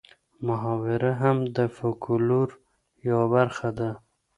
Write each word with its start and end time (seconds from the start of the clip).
محاوره 0.47 1.11
هم 1.21 1.37
د 1.55 1.57
فولکلور 1.75 2.47
یوه 3.09 3.25
برخه 3.35 3.69
ده 3.77 3.89